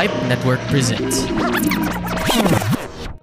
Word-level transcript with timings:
Pipe 0.00 0.22
Network 0.32 0.60
presents. 0.72 1.28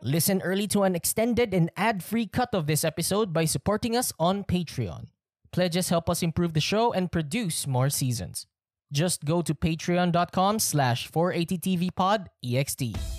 Listen 0.03 0.43
early 0.43 0.67
to 0.67 0.83
an 0.83 0.93
extended 0.93 1.51
and 1.51 1.71
ad-free 1.75 2.27
cut 2.27 2.53
of 2.53 2.67
this 2.67 2.85
episode 2.85 3.33
by 3.33 3.45
supporting 3.45 3.97
us 3.97 4.13
on 4.19 4.43
Patreon. 4.43 5.07
Pledges 5.51 5.89
help 5.89 6.07
us 6.07 6.21
improve 6.21 6.53
the 6.53 6.61
show 6.61 6.93
and 6.93 7.11
produce 7.11 7.65
more 7.65 7.89
seasons. 7.89 8.45
Just 8.93 9.25
go 9.25 9.41
to 9.41 9.55
patreon.com 9.55 10.59
slash 10.59 11.09
480tvpod.ext. 11.09 13.16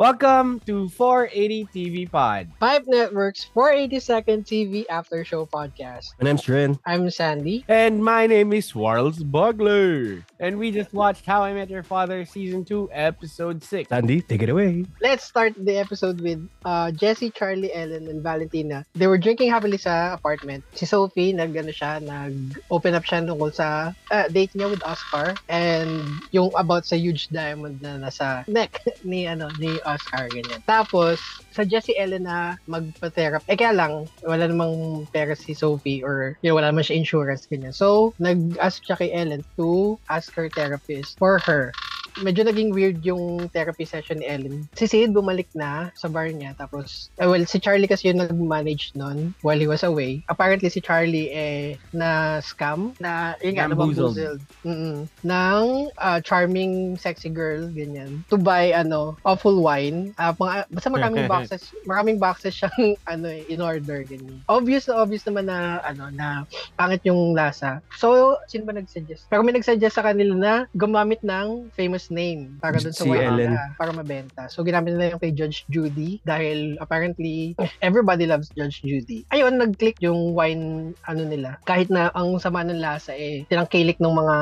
Welcome 0.00 0.64
to 0.64 0.88
480 0.96 1.68
TV 1.76 2.10
Pod. 2.10 2.48
Five 2.58 2.88
Network's 2.88 3.44
480 3.52 4.00
Second 4.00 4.48
TV 4.48 4.88
After 4.88 5.20
Show 5.28 5.44
podcast. 5.44 6.16
My 6.16 6.24
name's 6.24 6.48
Ren. 6.48 6.80
I'm 6.86 7.10
Sandy. 7.12 7.68
And 7.68 8.00
my 8.02 8.24
name 8.26 8.54
is 8.54 8.72
Warles 8.72 9.20
Bugler. 9.20 10.24
And 10.40 10.56
we 10.56 10.72
just 10.72 10.94
watched 10.96 11.26
How 11.26 11.44
I 11.44 11.52
Met 11.52 11.68
Your 11.68 11.82
Father 11.82 12.24
Season 12.24 12.64
2, 12.64 12.88
Episode 12.96 13.62
6. 13.62 13.90
Sandy, 13.90 14.22
take 14.22 14.40
it 14.40 14.48
away. 14.48 14.86
Let's 15.02 15.24
start 15.24 15.52
the 15.60 15.76
episode 15.76 16.22
with 16.24 16.48
uh, 16.64 16.92
Jesse, 16.92 17.28
Charlie, 17.28 17.68
Ellen, 17.68 18.08
and 18.08 18.22
Valentina. 18.22 18.86
They 18.94 19.06
were 19.06 19.18
drinking 19.18 19.52
happily 19.52 19.76
sa 19.76 20.14
apartment. 20.16 20.64
Si 20.72 20.86
Sophie, 20.86 21.36
nag, 21.36 21.52
ano 21.52 21.76
siya, 21.76 22.00
nag-open 22.00 22.96
up 22.96 23.04
siya 23.04 23.28
tungkol 23.28 23.52
sa 23.52 23.92
uh, 24.10 24.26
date 24.32 24.56
niya 24.56 24.72
with 24.72 24.80
Oscar 24.80 25.36
and 25.52 26.24
yung 26.32 26.48
about 26.56 26.88
sa 26.88 26.96
huge 26.96 27.28
diamond 27.28 27.84
na 27.84 28.00
nasa 28.00 28.48
neck 28.48 28.80
ni 29.04 29.28
ano 29.28 29.52
ni 29.60 29.76
Oscar 29.96 30.30
ganyan. 30.30 30.62
Tapos 30.68 31.18
sa 31.50 31.66
Jesse 31.66 31.94
Ellen 31.98 32.24
na 32.26 32.54
magpa-therapy. 32.70 33.46
Eh 33.50 33.58
kaya 33.58 33.74
lang 33.74 34.06
wala 34.22 34.44
namang 34.46 35.06
pera 35.10 35.34
si 35.34 35.52
Sophie 35.56 36.02
or 36.04 36.36
know, 36.44 36.54
wala 36.56 36.70
naman 36.70 36.86
siya 36.86 36.98
insurance 37.00 37.46
ganyan. 37.50 37.74
So 37.74 38.14
nag-ask 38.22 38.82
siya 38.86 38.96
kay 39.00 39.10
Ellen 39.10 39.42
to 39.58 39.98
ask 40.10 40.30
her 40.38 40.50
therapist 40.54 41.16
for 41.18 41.42
her 41.44 41.74
medyo 42.22 42.42
naging 42.42 42.74
weird 42.74 42.98
yung 43.06 43.48
therapy 43.54 43.86
session 43.86 44.18
ni 44.18 44.26
Ellen. 44.26 44.66
Si 44.74 44.86
Sid 44.90 45.14
bumalik 45.14 45.50
na 45.54 45.94
sa 45.94 46.10
bar 46.10 46.30
niya 46.30 46.54
tapos 46.58 47.10
uh, 47.22 47.28
well 47.30 47.42
si 47.46 47.62
Charlie 47.62 47.90
kasi 47.90 48.10
yung 48.10 48.22
nag-manage 48.22 48.92
nun 48.98 49.34
while 49.42 49.58
he 49.58 49.70
was 49.70 49.86
away. 49.86 50.22
Apparently 50.26 50.68
si 50.68 50.82
Charlie 50.82 51.30
eh 51.30 51.78
na 51.94 52.40
scam 52.42 52.94
na 52.98 53.34
yun 53.42 53.54
nga 53.56 53.70
nabamboozled. 53.70 54.42
Mm 54.66 55.10
ng 55.22 55.64
uh, 56.00 56.18
charming 56.24 56.96
sexy 56.96 57.28
girl 57.28 57.68
ganyan 57.70 58.24
to 58.32 58.36
buy 58.40 58.72
ano 58.72 59.16
awful 59.24 59.60
wine. 59.60 60.16
Uh, 60.16 60.32
mga, 60.34 60.66
basta 60.72 60.88
maraming 60.88 61.26
boxes 61.32 61.62
maraming 61.84 62.18
boxes 62.18 62.56
siyang 62.56 62.96
ano 63.12 63.28
eh, 63.28 63.44
in 63.52 63.60
order 63.60 64.02
ganyan. 64.02 64.40
Obvious 64.48 64.88
na 64.88 65.00
obvious 65.00 65.24
naman 65.28 65.46
na 65.48 65.80
ano 65.84 66.08
na 66.10 66.48
pangit 66.74 67.04
yung 67.04 67.36
lasa. 67.36 67.84
So 67.96 68.38
sino 68.48 68.64
ba 68.64 68.74
nag-suggest? 68.76 69.28
Pero 69.28 69.44
may 69.44 69.54
nag-suggest 69.54 70.00
sa 70.00 70.06
kanila 70.06 70.34
na 70.34 70.54
gumamit 70.72 71.20
ng 71.20 71.68
famous 71.76 71.99
name 72.08 72.56
para 72.56 72.80
dun 72.80 72.96
sa 72.96 73.04
Si 73.04 73.12
Ellen. 73.12 73.52
para 73.76 73.92
mabenta. 73.92 74.48
So 74.48 74.64
ginamit 74.64 74.96
nila 74.96 75.12
yung 75.12 75.22
kay 75.22 75.36
Judge 75.36 75.68
Judy 75.68 76.24
dahil 76.24 76.80
apparently 76.80 77.52
everybody 77.84 78.24
loves 78.24 78.48
Judge 78.56 78.80
Judy. 78.80 79.28
Ayun, 79.28 79.60
nag-click 79.60 80.00
yung 80.00 80.32
wine 80.32 80.96
ano 81.04 81.22
nila. 81.28 81.60
Kahit 81.68 81.92
na 81.92 82.08
ang 82.16 82.40
sama 82.40 82.64
ng 82.64 82.80
lasa 82.80 83.12
eh 83.12 83.44
tinangkilik 83.52 84.00
ng 84.00 84.14
mga 84.16 84.36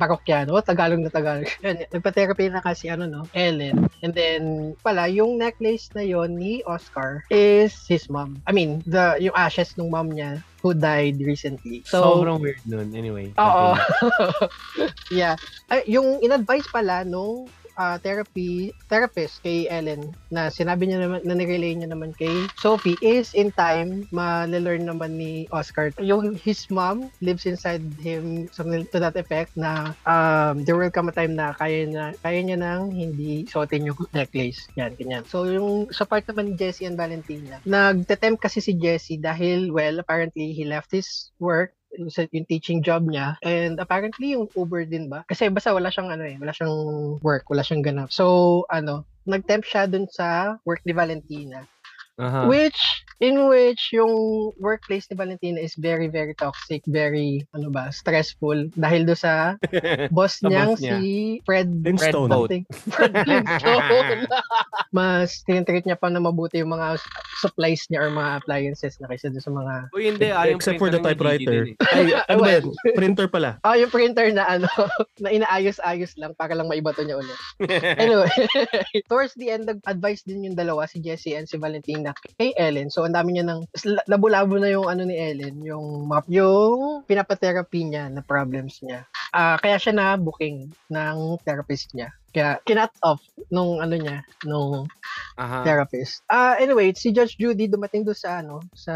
parokyano, 0.00 0.56
Tagalog 0.64 1.04
na 1.04 1.12
Tagalog. 1.12 1.50
Yun, 1.66 1.84
nagpa-therapy 1.92 2.48
na 2.48 2.64
kasi 2.64 2.88
ano 2.88 3.04
no, 3.04 3.28
Ellen. 3.36 3.90
And 4.00 4.16
then 4.16 4.72
pala 4.80 5.10
yung 5.12 5.36
necklace 5.36 5.92
na 5.92 6.06
yon 6.06 6.38
ni 6.38 6.62
Oscar 6.64 7.26
is 7.28 7.74
his 7.90 8.08
mom. 8.08 8.40
I 8.46 8.54
mean, 8.54 8.80
the 8.86 9.18
yung 9.18 9.34
ashes 9.34 9.74
ng 9.74 9.90
mom 9.90 10.14
niya 10.14 10.40
who 10.66 10.74
died 10.74 11.22
recently. 11.22 11.86
So, 11.86 12.02
Sobrang 12.02 12.42
weird 12.42 12.58
nun. 12.66 12.90
Anyway. 12.90 13.30
Oo. 13.38 13.78
yeah. 15.14 15.38
Ay, 15.70 15.86
yung 15.86 16.18
in-advise 16.18 16.66
pala 16.74 17.06
nung 17.06 17.46
ah, 17.76 18.00
therapy 18.00 18.72
therapist 18.88 19.44
kay 19.44 19.68
Ellen 19.68 20.16
na 20.32 20.48
sinabi 20.48 20.88
niya 20.88 21.04
naman 21.04 21.20
na 21.22 21.36
nirelay 21.36 21.76
niya 21.76 21.92
naman 21.92 22.16
kay 22.16 22.48
Sophie 22.56 22.98
is 23.04 23.36
in 23.36 23.52
time 23.54 24.08
ma-learn 24.10 24.88
naman 24.88 25.20
ni 25.20 25.44
Oscar. 25.52 25.92
Yung 26.00 26.34
his 26.40 26.66
mom 26.72 27.12
lives 27.20 27.44
inside 27.44 27.84
him 28.00 28.48
something 28.50 28.88
to 28.90 28.98
that 28.98 29.14
effect 29.14 29.52
na 29.54 29.92
um, 30.08 30.64
there 30.64 30.76
will 30.80 30.92
come 30.92 31.12
a 31.12 31.14
time 31.14 31.36
na 31.36 31.52
kaya 31.54 31.84
na 31.86 32.16
kaya 32.24 32.40
niya 32.40 32.58
nang 32.58 32.88
hindi 32.90 33.44
suotin 33.44 33.92
yung 33.92 34.00
necklace. 34.16 34.66
Yan 34.80 34.96
ganyan. 34.96 35.22
So 35.28 35.44
yung 35.44 35.92
sa 35.92 36.08
part 36.08 36.24
naman 36.24 36.52
ni 36.52 36.54
Jessie 36.56 36.88
and 36.88 36.96
Valentina 36.96 37.60
nagte-tempt 37.68 38.40
kasi 38.40 38.64
si 38.64 38.72
Jessie 38.74 39.20
dahil 39.20 39.68
well 39.68 40.00
apparently 40.00 40.56
he 40.56 40.64
left 40.64 40.88
his 40.88 41.30
work 41.36 41.75
yung, 41.94 42.46
teaching 42.46 42.82
job 42.82 43.06
niya. 43.06 43.38
And 43.42 43.78
apparently 43.78 44.34
yung 44.34 44.50
Uber 44.52 44.84
din 44.86 45.06
ba? 45.06 45.22
Kasi 45.28 45.48
basta 45.48 45.70
wala 45.70 45.88
siyang 45.90 46.10
ano 46.10 46.24
eh 46.26 46.36
wala 46.40 46.52
siyang 46.52 46.74
work 47.22 47.46
wala 47.46 47.62
siyang 47.62 47.84
ganap. 47.84 48.10
So 48.10 48.64
ano 48.70 49.06
nag-tempt 49.26 49.66
siya 49.66 49.90
dun 49.90 50.06
sa 50.06 50.56
work 50.62 50.86
ni 50.86 50.94
Valentina 50.94 51.66
Aha. 52.16 52.48
which 52.48 52.80
in 53.20 53.48
which 53.48 53.92
yung 53.92 54.08
workplace 54.56 55.04
ni 55.08 55.16
Valentina 55.16 55.60
is 55.60 55.76
very 55.76 56.08
very 56.08 56.32
toxic 56.36 56.80
very 56.88 57.44
ano 57.52 57.68
ba 57.68 57.92
stressful 57.92 58.68
dahil 58.72 59.04
do 59.04 59.12
sa 59.26 59.56
boss 60.08 60.40
niyang 60.40 60.76
boss 60.76 60.80
niya. 60.80 60.96
si 61.00 61.08
Fred 61.44 61.68
Flintstone. 61.84 62.30
something. 62.32 62.62
Fred 62.88 63.12
Flintstone. 63.24 64.20
Mas 64.96 65.44
tinitreat 65.44 65.84
niya 65.84 65.96
pa 65.96 66.08
na 66.08 66.20
mabuti 66.20 66.60
yung 66.60 66.72
mga 66.72 66.96
supplies 67.40 67.84
niya 67.88 68.04
or 68.04 68.10
mga 68.12 68.40
appliances 68.40 68.96
na 69.00 69.08
kaysa 69.08 69.28
doon 69.28 69.44
sa 69.44 69.52
mga 69.52 69.72
Uy, 69.92 70.02
hindi. 70.08 70.28
Ah, 70.32 70.48
yung 70.48 70.56
Except 70.60 70.80
for 70.80 70.88
the 70.88 71.00
typewriter. 71.00 71.68
Eh. 71.68 71.76
Ay, 71.92 72.16
ano 72.32 72.38
ba 72.40 72.50
yan? 72.56 72.64
Printer 72.96 73.26
pala. 73.28 73.60
Ah, 73.60 73.76
yung 73.76 73.92
printer 73.92 74.32
na 74.32 74.44
ano, 74.48 74.68
na 75.20 75.30
inaayos-ayos 75.32 76.16
lang 76.16 76.32
para 76.36 76.56
lang 76.56 76.68
maibato 76.68 77.04
niya 77.04 77.20
ulit. 77.20 77.38
Anyway, 78.00 78.30
towards 79.10 79.36
the 79.36 79.52
end, 79.52 79.68
nag-advise 79.68 80.24
din 80.24 80.48
yung 80.48 80.56
dalawa, 80.56 80.88
si 80.88 81.00
Jessie 81.00 81.36
and 81.36 81.48
si 81.48 81.56
Valentina, 81.60 82.05
kay 82.14 82.52
Ellen. 82.54 82.92
So, 82.92 83.08
ang 83.08 83.16
dami 83.16 83.34
niya 83.34 83.46
ng, 83.48 83.66
labo-labo 84.06 84.60
na 84.60 84.70
yung 84.70 84.86
ano 84.86 85.02
ni 85.08 85.16
Ellen, 85.16 85.62
yung 85.64 86.06
map, 86.06 86.28
yung 86.28 87.02
pinapatherapy 87.08 87.88
niya 87.88 88.12
na 88.12 88.20
problems 88.20 88.84
niya. 88.84 89.08
Ah, 89.32 89.56
kaya 89.56 89.80
siya 89.80 89.94
na 89.96 90.14
booking 90.20 90.70
ng 90.92 91.16
therapist 91.42 91.96
niya. 91.96 92.12
Kaya, 92.36 92.60
kinat 92.68 92.92
off 93.00 93.24
nung 93.48 93.80
ano 93.80 93.96
niya, 93.96 94.20
nung 94.44 94.86
Aha. 95.40 95.64
therapist. 95.64 96.20
Ah, 96.28 96.60
anyway, 96.60 96.92
si 96.92 97.10
Judge 97.10 97.40
Judy 97.40 97.64
dumating 97.64 98.04
doon 98.04 98.18
sa 98.18 98.44
ano, 98.44 98.60
sa 98.76 98.94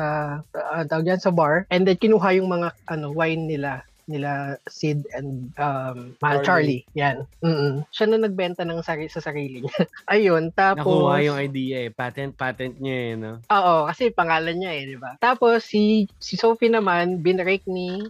uh, 0.53 0.85
tawag 0.85 1.09
yan, 1.09 1.23
sa 1.23 1.33
bar 1.33 1.65
and 1.73 1.89
then 1.89 1.97
kinuha 1.97 2.37
yung 2.37 2.53
mga 2.53 2.73
ano 2.89 3.13
wine 3.13 3.49
nila 3.49 3.85
nila 4.11 4.59
Sid 4.67 5.07
and 5.15 5.55
um 5.57 6.19
Mal 6.19 6.43
Charlie. 6.43 6.83
Yan. 6.99 7.25
Mm 7.41 7.87
Siya 7.95 8.11
na 8.11 8.27
nagbenta 8.27 8.67
ng 8.67 8.83
sari 8.83 9.07
sa 9.07 9.23
sarili 9.23 9.63
niya. 9.63 9.79
Ayun, 10.13 10.51
tapos 10.51 10.83
Nakuha 10.83 11.23
yung 11.23 11.39
idea 11.39 11.87
eh. 11.87 11.91
Patent, 11.95 12.35
patent 12.35 12.77
niya 12.83 12.99
eh, 12.99 13.13
no? 13.15 13.33
Oo, 13.47 13.87
kasi 13.87 14.11
pangalan 14.11 14.59
niya 14.59 14.73
eh, 14.75 14.83
di 14.91 14.99
ba? 14.99 15.15
Tapos 15.23 15.63
si 15.63 16.11
si 16.19 16.35
Sophie 16.35 16.75
naman 16.75 17.23
binrake 17.23 17.65
ni 17.71 18.03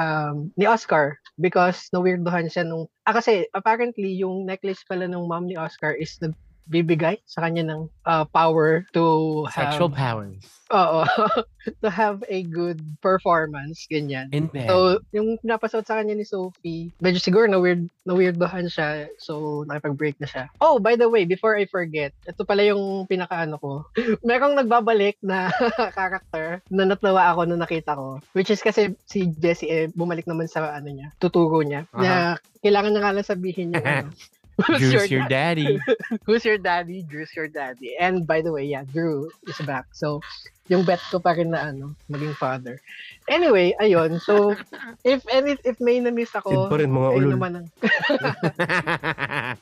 um 0.00 0.50
ni 0.58 0.64
Oscar 0.66 1.20
because 1.38 1.90
na-weirdohan 1.90 2.50
siya 2.50 2.66
nung 2.66 2.86
ah 3.06 3.14
kasi 3.14 3.46
apparently 3.54 4.14
yung 4.14 4.46
necklace 4.46 4.82
pala 4.86 5.06
ng 5.06 5.26
mom 5.26 5.46
ni 5.50 5.58
Oscar 5.58 5.94
is 5.94 6.14
nagbibigay 6.64 7.20
sa 7.28 7.44
kanya 7.44 7.62
ng 7.68 7.80
uh, 8.08 8.24
power 8.32 8.88
to 8.96 9.44
have 9.52 9.76
Sexual 9.76 9.92
powers. 9.92 10.40
Oo. 10.72 11.04
to 11.84 11.88
have 11.88 12.24
a 12.28 12.44
good 12.44 12.80
performance 13.04 13.84
ganyan. 13.88 14.32
In 14.32 14.48
bed. 14.48 14.68
So, 14.68 15.00
yung 15.12 15.36
pinapasot 15.40 15.84
sa 15.84 16.00
kanya 16.00 16.16
ni 16.16 16.24
Sophie, 16.24 16.92
medyo 17.00 17.20
siguro 17.20 17.44
na 17.48 17.60
weird 17.60 17.88
na 18.08 18.16
weirdohan 18.16 18.68
siya. 18.68 19.12
So, 19.20 19.64
nakipag-break 19.68 20.16
na 20.20 20.28
siya. 20.28 20.44
Oh, 20.60 20.80
by 20.80 20.96
the 20.96 21.08
way, 21.08 21.28
before 21.28 21.56
I 21.56 21.68
forget, 21.68 22.16
ito 22.24 22.42
pala 22.44 22.64
yung 22.64 23.04
pinakaano 23.08 23.60
ko. 23.60 23.84
Merong 24.28 24.56
nagbabalik 24.56 25.20
na 25.20 25.52
character 25.96 26.64
na 26.72 26.88
natawa 26.88 27.32
ako 27.32 27.44
nung 27.44 27.60
nakita 27.60 27.96
ko. 27.96 28.20
Which 28.32 28.48
is 28.48 28.64
kasi 28.64 28.96
si 29.04 29.28
Jessie 29.36 29.68
eh, 29.68 29.86
bumalik 29.92 30.24
naman 30.24 30.48
sa 30.48 30.72
ano 30.72 30.88
niya, 30.88 31.12
tuturo 31.20 31.60
niya. 31.60 31.84
Na 31.92 32.40
kailangan 32.64 32.92
na 32.96 33.00
nga 33.04 33.14
lang 33.14 33.26
sabihin 33.26 33.76
yung 33.76 33.84
ano. 33.84 34.08
Who's 34.66 34.78
Juice 34.78 35.10
your 35.10 35.26
daddy. 35.26 35.82
Who's 36.26 36.44
your 36.44 36.58
daddy? 36.58 37.02
Drew's 37.02 37.34
your 37.34 37.48
daddy. 37.48 37.98
And 37.98 38.22
by 38.22 38.38
the 38.40 38.52
way, 38.54 38.64
yeah, 38.70 38.86
Drew 38.86 39.30
is 39.50 39.58
back. 39.66 39.90
So, 39.90 40.22
yung 40.70 40.86
bet 40.86 41.02
ko 41.10 41.18
pa 41.18 41.34
rin 41.34 41.50
na 41.50 41.74
ano, 41.74 41.98
maging 42.06 42.38
father. 42.38 42.78
Anyway, 43.26 43.74
ayun. 43.82 44.22
So, 44.22 44.54
if 45.04 45.26
any, 45.26 45.58
if 45.66 45.82
may 45.82 45.98
na-miss 45.98 46.30
ako, 46.38 46.70
pa 46.70 46.78
rin, 46.78 46.94
mga 46.94 47.10
ulol. 47.18 47.32
naman 47.34 47.52
ang, 47.58 47.66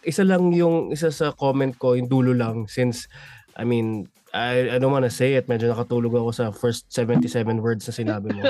Isa 0.04 0.28
lang 0.28 0.52
yung, 0.52 0.92
isa 0.92 1.08
sa 1.08 1.32
comment 1.32 1.72
ko, 1.80 1.96
yung 1.96 2.12
dulo 2.12 2.36
lang, 2.36 2.68
since, 2.68 3.08
I 3.56 3.64
mean, 3.64 4.12
I, 4.32 4.76
I 4.76 4.78
don't 4.78 4.92
wanna 4.92 5.12
say 5.12 5.40
it, 5.40 5.48
medyo 5.48 5.72
nakatulog 5.72 6.12
ako 6.12 6.30
sa 6.32 6.44
first 6.52 6.88
77 6.92 7.64
words 7.64 7.88
na 7.88 7.96
sinabi 7.96 8.32
mo. 8.32 8.48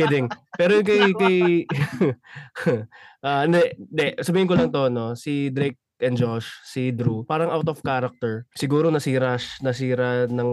Kidding. 0.00 0.26
Pero 0.56 0.80
kay, 0.80 1.12
kay, 1.12 1.38
ah, 3.26 3.44
hindi, 3.44 3.60
hindi, 3.76 4.06
sabihin 4.24 4.48
ko 4.48 4.54
lang 4.56 4.72
to, 4.74 4.88
no, 4.88 5.12
si 5.12 5.52
Drake 5.52 5.76
and 6.02 6.16
Josh, 6.16 6.48
si 6.64 6.90
Drew, 6.90 7.22
parang 7.24 7.52
out 7.52 7.68
of 7.68 7.80
character. 7.84 8.46
Siguro 8.56 8.88
nasira, 8.88 9.36
nasira, 9.62 10.26
ng, 10.26 10.50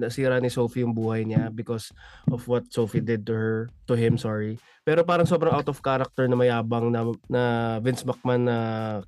nasira 0.00 0.40
ni 0.40 0.48
Sophie 0.48 0.82
yung 0.82 0.96
buhay 0.96 1.24
niya 1.24 1.52
because 1.52 1.92
of 2.32 2.42
what 2.48 2.68
Sophie 2.72 3.04
did 3.04 3.24
to 3.28 3.34
her, 3.34 3.58
to 3.86 3.94
him, 3.94 4.16
sorry. 4.18 4.58
Pero 4.86 5.02
parang 5.02 5.26
sobrang 5.26 5.50
out 5.50 5.66
of 5.66 5.82
character 5.82 6.30
na 6.30 6.38
mayabang 6.38 6.94
na, 6.94 7.02
na 7.26 7.42
Vince 7.82 8.06
McMahon 8.06 8.46
na 8.46 8.56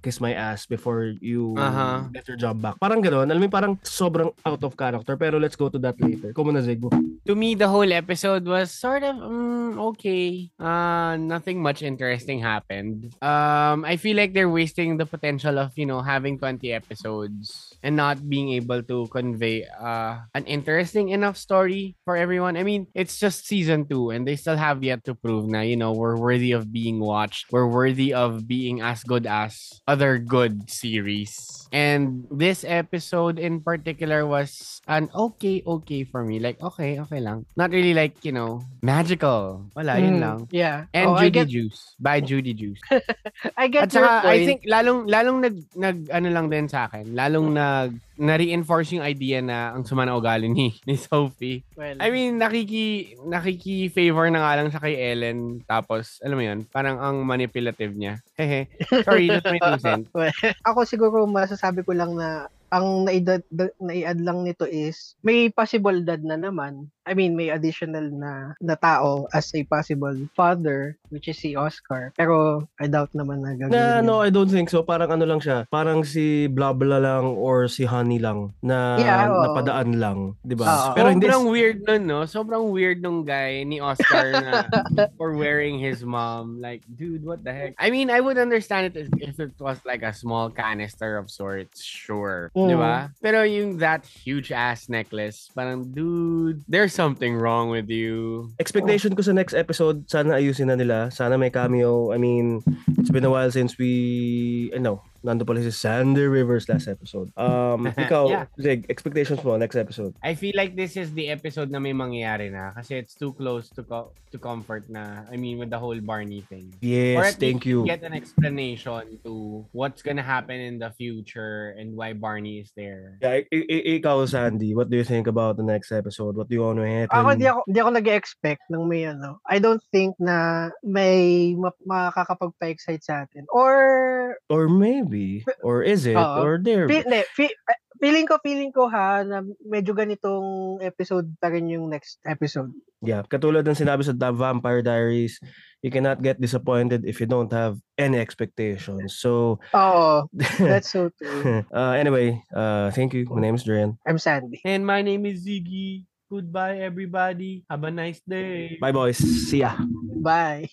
kiss 0.02 0.18
my 0.18 0.34
ass 0.34 0.66
before 0.66 1.14
you 1.22 1.54
Aha. 1.54 2.10
get 2.10 2.26
your 2.26 2.34
job 2.34 2.58
back. 2.58 2.74
Parang 2.82 2.98
gano'n. 2.98 3.30
Alam 3.30 3.46
mo, 3.46 3.46
parang 3.46 3.78
sobrang 3.86 4.34
out 4.42 4.58
of 4.58 4.74
character. 4.74 5.14
Pero 5.14 5.38
let's 5.38 5.54
go 5.54 5.70
to 5.70 5.78
that 5.78 5.94
later. 6.02 6.34
Kumo 6.34 6.50
na, 6.50 6.66
Zig. 6.66 6.82
to 6.82 7.34
me, 7.38 7.54
the 7.54 7.70
whole 7.70 7.86
episode 7.94 8.42
was 8.42 8.74
sort 8.74 9.06
of 9.06 9.22
mm, 9.22 9.78
okay. 9.94 10.50
Uh, 10.58 11.14
nothing 11.14 11.62
much 11.62 11.86
interesting 11.86 12.42
happened. 12.42 13.14
Um, 13.22 13.86
I 13.86 14.02
feel 14.02 14.18
like 14.18 14.34
they're 14.34 14.50
wasting 14.50 14.98
the 14.98 15.06
potential 15.06 15.62
of 15.62 15.77
you 15.78 15.86
know 15.86 16.02
having 16.02 16.38
20 16.38 16.72
episodes 16.72 17.77
and 17.82 17.96
not 17.96 18.22
being 18.28 18.50
able 18.56 18.82
to 18.82 19.06
convey 19.08 19.64
uh, 19.80 20.18
an 20.34 20.44
interesting 20.46 21.10
enough 21.10 21.36
story 21.36 21.96
for 22.04 22.16
everyone. 22.16 22.56
I 22.56 22.62
mean, 22.62 22.86
it's 22.94 23.18
just 23.18 23.46
season 23.46 23.86
two, 23.86 24.10
and 24.10 24.26
they 24.26 24.36
still 24.36 24.56
have 24.56 24.82
yet 24.82 25.04
to 25.06 25.14
prove 25.14 25.46
na 25.48 25.60
you 25.60 25.76
know 25.76 25.92
we're 25.92 26.16
worthy 26.16 26.52
of 26.52 26.72
being 26.72 27.00
watched. 27.00 27.50
We're 27.52 27.68
worthy 27.70 28.12
of 28.12 28.46
being 28.48 28.80
as 28.80 29.02
good 29.04 29.26
as 29.26 29.80
other 29.86 30.18
good 30.18 30.70
series. 30.70 31.36
And 31.70 32.24
this 32.32 32.64
episode 32.64 33.36
in 33.38 33.60
particular 33.60 34.24
was 34.24 34.80
an 34.88 35.12
okay, 35.14 35.60
okay 35.66 36.00
for 36.04 36.24
me. 36.24 36.40
Like, 36.40 36.56
okay, 36.64 36.96
okay 37.04 37.20
lang. 37.20 37.44
Not 37.60 37.76
really 37.76 37.92
like, 37.92 38.24
you 38.24 38.32
know, 38.32 38.64
magical. 38.80 39.68
Wala, 39.76 40.00
yun 40.00 40.16
Mm, 40.16 40.20
lang. 40.24 40.38
Yeah. 40.50 40.88
And 40.96 41.12
Oh, 41.12 41.20
Judy 41.20 41.44
get, 41.44 41.48
Juice. 41.52 41.94
By 42.00 42.24
Judy 42.24 42.54
Juice. 42.56 42.80
I 43.60 43.68
get 43.68 43.84
At 43.84 43.92
your 43.92 44.08
saka, 44.08 44.24
point. 44.24 44.32
I 44.32 44.46
think, 44.48 44.60
lalong, 44.64 45.12
lalong 45.12 45.38
nag, 45.44 45.56
nag, 45.76 45.98
ano 46.08 46.28
lang 46.32 46.48
din 46.48 46.66
sa 46.72 46.88
akin, 46.88 47.12
lalong 47.12 47.52
nag, 47.68 47.90
na-reinforce 48.18 48.96
yung 48.96 49.04
idea 49.04 49.38
na 49.44 49.76
ang 49.76 49.84
suma 49.84 50.08
na 50.08 50.16
ugali 50.16 50.48
ni, 50.48 50.74
ni 50.88 50.96
Sophie. 50.96 51.62
well, 51.76 51.96
I 52.00 52.08
mean, 52.10 52.40
nakiki, 52.40 53.14
nakiki-favor 53.28 54.32
na 54.32 54.40
nga 54.42 54.56
lang 54.58 54.68
siya 54.72 54.82
kay 54.82 54.94
Ellen. 54.96 55.62
Tapos, 55.68 56.18
alam 56.24 56.36
mo 56.36 56.44
yun, 56.44 56.64
parang 56.68 56.96
ang 56.98 57.16
manipulative 57.22 57.94
niya. 57.94 58.18
Hehe. 58.34 58.66
Sorry, 59.04 59.28
just 59.28 59.46
my 59.46 59.60
two 59.60 59.80
cents. 59.80 60.08
Ako 60.68 60.88
siguro 60.88 61.28
masasabi 61.28 61.84
ko 61.84 61.92
lang 61.92 62.16
na 62.16 62.48
ang 62.68 63.08
naidad, 63.08 63.40
da- 63.48 63.72
nai-add 63.80 64.20
lang 64.20 64.44
nito 64.44 64.68
is 64.68 65.16
may 65.24 65.48
possible 65.48 65.96
dad 66.04 66.20
na 66.20 66.36
naman. 66.36 66.92
I 67.08 67.16
mean, 67.16 67.32
may 67.34 67.48
additional 67.48 68.04
na, 68.12 68.52
na 68.60 68.76
tao 68.76 69.24
as 69.32 69.48
a 69.56 69.64
possible 69.64 70.12
father, 70.36 71.00
which 71.08 71.24
is 71.26 71.40
si 71.40 71.56
Oscar. 71.56 72.12
Pero 72.14 72.68
I 72.76 72.86
doubt 72.86 73.16
naman 73.16 73.40
na 73.40 73.56
gagawin 73.56 73.72
Na, 73.72 74.04
no, 74.04 74.20
I 74.20 74.28
don't 74.28 74.52
think 74.52 74.68
so. 74.68 74.84
Parang 74.84 75.08
ano 75.08 75.24
lang 75.24 75.40
siya. 75.40 75.64
Parang 75.72 76.04
si 76.04 76.46
Blabla 76.46 77.00
lang 77.00 77.24
or 77.32 77.64
si 77.66 77.88
Honey 77.88 78.20
lang 78.20 78.52
na 78.60 79.00
Yeah, 79.00 79.32
oo. 79.32 79.40
napadaan 79.48 79.96
lang. 79.96 80.18
Di 80.44 80.52
ba? 80.52 80.68
Oo. 80.68 80.88
Pero 80.92 81.08
hindi, 81.08 81.24
Sobrang 81.24 81.48
weird 81.48 81.78
nun, 81.88 82.02
no? 82.04 82.20
Sobrang 82.28 82.68
weird 82.68 83.00
nung 83.00 83.24
guy 83.24 83.64
ni 83.64 83.80
Oscar 83.80 84.32
na 84.44 84.68
for 85.16 85.32
wearing 85.32 85.80
his 85.80 86.04
mom. 86.04 86.60
Like, 86.60 86.84
dude, 86.84 87.24
what 87.24 87.40
the 87.40 87.52
heck? 87.56 87.72
I 87.80 87.88
mean, 87.88 88.12
I 88.12 88.20
would 88.20 88.36
understand 88.36 88.92
it 88.92 89.08
if- 89.08 89.32
if 89.32 89.36
it 89.40 89.56
was 89.56 89.80
like 89.88 90.02
a 90.04 90.12
small 90.12 90.50
canister 90.50 91.16
of 91.16 91.30
sorts, 91.30 91.80
sure. 91.80 92.50
Di 92.52 92.74
Mm. 92.74 92.82
ba? 92.82 92.96
Pero 93.22 93.46
yung 93.46 93.78
that 93.78 94.04
huge 94.04 94.50
ass 94.52 94.90
necklace, 94.90 95.48
parang, 95.54 95.86
dude, 95.88 96.60
there's 96.66 96.97
something 96.98 97.38
wrong 97.38 97.70
with 97.70 97.86
you. 97.86 98.50
expectation 98.58 99.14
ko 99.14 99.22
sa 99.22 99.30
next 99.30 99.54
episode, 99.54 100.10
sana 100.10 100.42
ayusin 100.42 100.66
na 100.66 100.74
nila. 100.74 101.14
Sana 101.14 101.38
may 101.38 101.54
cameo. 101.54 102.10
I 102.10 102.18
mean, 102.18 102.66
it's 102.98 103.14
been 103.14 103.22
a 103.22 103.30
while 103.30 103.54
since 103.54 103.78
we, 103.78 104.74
ano, 104.74 105.06
nando 105.28 105.44
pala 105.44 105.60
si 105.60 105.68
Sander 105.68 106.32
Rivers 106.32 106.64
last 106.66 106.88
episode. 106.88 107.28
Um, 107.36 107.84
ikaw, 108.00 108.24
Yeah. 108.28 108.48
Zig, 108.56 108.88
expectations 108.88 109.44
mo 109.44 109.60
next 109.60 109.76
episode. 109.76 110.16
I 110.24 110.32
feel 110.32 110.56
like 110.56 110.72
this 110.72 110.96
is 110.96 111.12
the 111.12 111.28
episode 111.28 111.68
na 111.68 111.76
may 111.76 111.92
mangyayari 111.92 112.48
na 112.48 112.72
kasi 112.72 112.96
it's 112.96 113.12
too 113.12 113.36
close 113.36 113.68
to 113.76 113.84
co- 113.84 114.16
to 114.32 114.36
comfort 114.36 114.88
na, 114.88 115.24
I 115.28 115.36
mean, 115.36 115.60
with 115.60 115.68
the 115.68 115.76
whole 115.78 115.96
Barney 116.00 116.40
thing. 116.44 116.72
Yes, 116.80 117.36
thank 117.36 117.64
you. 117.64 117.84
Get 117.84 118.00
an 118.04 118.12
explanation 118.12 119.20
to 119.24 119.32
what's 119.72 120.00
gonna 120.00 120.24
happen 120.24 120.56
in 120.56 120.80
the 120.80 120.88
future 120.92 121.76
and 121.76 121.92
why 121.92 122.12
Barney 122.12 122.60
is 122.64 122.72
there. 122.72 123.16
Yeah, 123.20 123.44
i- 123.44 123.68
i- 123.68 123.84
ikaw, 124.00 124.24
Sandy, 124.24 124.72
what 124.72 124.88
do 124.88 124.96
you 124.96 125.04
think 125.04 125.26
about 125.26 125.56
the 125.56 125.64
next 125.64 125.92
episode? 125.92 126.36
What 126.36 126.48
do 126.48 126.56
you 126.56 126.64
want 126.64 126.80
to 126.80 126.86
happen? 126.86 127.12
Ako, 127.12 127.28
di 127.34 127.46
ako, 127.48 127.60
di 127.66 127.78
ako 127.80 127.90
nag-expect 127.96 128.62
ng 128.68 128.84
may 128.84 129.04
ano. 129.04 129.40
I 129.48 129.58
don't 129.58 129.82
think 129.92 130.14
na 130.20 130.68
may 130.84 131.52
ma- 131.56 131.76
makakapagpa-excite 131.82 133.02
sa 133.02 133.24
atin. 133.24 133.44
Or, 133.50 134.36
Or 134.52 134.68
maybe, 134.68 135.17
or 135.62 135.82
is 135.82 136.06
it? 136.06 136.16
Oo. 136.18 136.42
or 136.42 136.58
there? 136.58 136.86
fi- 136.88 137.06
ne, 137.06 137.22
fi- 137.34 137.52
eh, 137.52 137.80
feeling 138.00 138.26
ko, 138.26 138.38
feeling 138.42 138.72
ko 138.72 138.88
ha, 138.88 139.22
na 139.22 139.42
medyo 139.66 139.92
ganitong 139.94 140.78
episode 140.82 141.28
pa 141.42 141.50
rin 141.50 141.68
yung 141.70 141.90
next 141.90 142.18
episode. 142.26 142.70
Yeah, 143.02 143.22
katulad 143.26 143.62
ng 143.66 143.78
sinabi 143.78 144.02
sa 144.02 144.14
The 144.14 144.34
Vampire 144.34 144.82
Diaries, 144.82 145.38
you 145.82 145.90
cannot 145.90 146.22
get 146.22 146.42
disappointed 146.42 147.06
if 147.06 147.22
you 147.22 147.26
don't 147.30 147.50
have 147.54 147.78
any 147.94 148.18
expectations. 148.18 149.18
So, 149.18 149.62
Oo, 149.74 150.26
that's 150.58 150.90
so 150.90 151.10
true. 151.14 151.62
uh, 151.74 151.94
anyway, 151.94 152.42
uh, 152.50 152.90
thank 152.90 153.14
you. 153.14 153.26
My 153.30 153.42
name 153.42 153.54
is 153.54 153.62
Durian. 153.62 153.98
I'm 154.06 154.18
Sandy. 154.18 154.62
And 154.66 154.82
my 154.82 155.02
name 155.02 155.26
is 155.26 155.46
Ziggy. 155.46 156.06
Goodbye, 156.28 156.84
everybody. 156.84 157.64
Have 157.70 157.88
a 157.88 157.90
nice 157.90 158.20
day. 158.20 158.76
Bye, 158.76 158.92
boys. 158.92 159.16
See 159.16 159.64
ya. 159.64 159.80
Bye. 160.20 160.68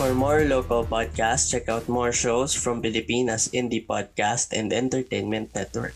For 0.00 0.16
more 0.16 0.48
local 0.48 0.88
podcasts, 0.88 1.52
check 1.52 1.68
out 1.68 1.84
more 1.84 2.08
shows 2.08 2.56
from 2.56 2.80
Pilipinas 2.80 3.52
Indie 3.52 3.84
Podcast 3.84 4.48
and 4.56 4.72
Entertainment 4.72 5.52
Network. 5.52 5.92